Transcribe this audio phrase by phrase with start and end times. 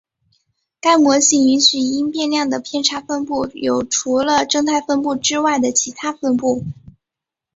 [0.79, 6.63] 该模型允许因变量的偏差分布有除了正态分布之外的其它分布。